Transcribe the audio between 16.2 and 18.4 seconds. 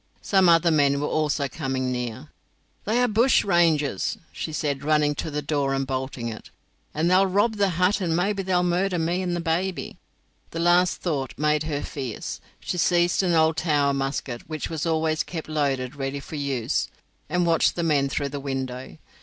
use, and watched the men through the